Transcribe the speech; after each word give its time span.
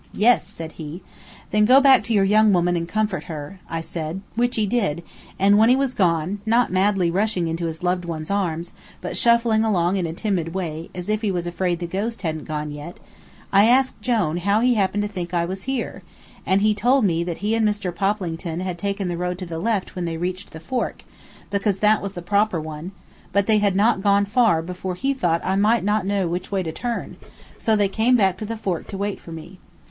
"Yes," 0.15 0.47
said 0.47 0.71
he. 0.71 1.03
"Then 1.51 1.63
go 1.63 1.79
back 1.79 2.03
to 2.05 2.13
your 2.15 2.23
young 2.23 2.51
woman 2.53 2.75
and 2.75 2.89
comfort 2.89 3.25
her," 3.25 3.59
I 3.69 3.81
said, 3.81 4.19
which 4.33 4.55
he 4.55 4.65
did, 4.65 5.03
and 5.37 5.59
when 5.59 5.69
he 5.69 5.75
had 5.75 5.95
gone, 5.95 6.41
not 6.43 6.71
madly 6.71 7.11
rushing 7.11 7.47
into 7.47 7.67
his 7.67 7.83
loved 7.83 8.03
one's 8.05 8.31
arms, 8.31 8.73
but 8.99 9.15
shuffling 9.15 9.63
along 9.63 9.97
in 9.97 10.07
a 10.07 10.13
timid 10.13 10.55
way, 10.55 10.89
as 10.95 11.07
if 11.07 11.21
he 11.21 11.29
was 11.29 11.45
afraid 11.45 11.77
the 11.77 11.85
ghost 11.85 12.23
hadn't 12.23 12.45
gone 12.45 12.71
yet, 12.71 12.99
I 13.53 13.67
asked 13.67 14.01
Jone 14.01 14.37
how 14.37 14.59
he 14.61 14.73
happened 14.73 15.03
to 15.03 15.07
think 15.07 15.35
I 15.35 15.45
was 15.45 15.65
here, 15.69 16.01
and 16.47 16.63
he 16.63 16.73
told 16.73 17.05
me 17.05 17.23
that 17.23 17.37
he 17.37 17.53
and 17.53 17.63
Mr. 17.67 17.93
Poplington 17.93 18.59
had 18.61 18.79
taken 18.79 19.07
the 19.07 19.17
road 19.17 19.37
to 19.37 19.45
the 19.45 19.59
left 19.59 19.95
when 19.95 20.05
they 20.05 20.17
reached 20.17 20.51
the 20.51 20.59
fork, 20.59 21.03
because 21.51 21.77
that 21.77 22.01
was 22.01 22.13
the 22.13 22.23
proper 22.23 22.59
one, 22.59 22.91
but 23.31 23.45
they 23.45 23.59
had 23.59 23.75
not 23.75 24.01
gone 24.01 24.25
far 24.25 24.63
before 24.63 24.95
he 24.95 25.13
thought 25.13 25.41
I 25.45 25.57
might 25.57 25.83
not 25.83 26.07
know 26.07 26.27
which 26.27 26.51
way 26.51 26.63
to 26.63 26.71
turn, 26.71 27.17
so 27.59 27.75
they 27.75 27.87
came 27.87 28.15
back 28.15 28.39
to 28.39 28.45
the 28.45 28.57
fork 28.57 28.87
to 28.87 28.97
wait 28.97 29.19
for 29.19 29.31
me. 29.31 29.59